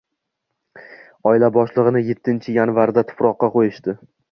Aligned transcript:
Oila 1.33 1.51
boshlig`ini 1.59 2.03
ettinchi 2.15 2.57
yanvarda 2.59 3.07
tuproqqa 3.13 3.53
qo`yishdi 3.59 3.99